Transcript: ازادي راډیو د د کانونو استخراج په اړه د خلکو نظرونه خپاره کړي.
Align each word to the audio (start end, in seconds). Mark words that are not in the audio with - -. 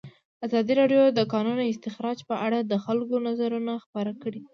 ازادي 0.45 0.73
راډیو 0.81 1.01
د 1.11 1.15
د 1.17 1.19
کانونو 1.33 1.63
استخراج 1.71 2.19
په 2.29 2.35
اړه 2.45 2.59
د 2.61 2.73
خلکو 2.85 3.15
نظرونه 3.27 3.73
خپاره 3.83 4.11
کړي. 4.21 4.41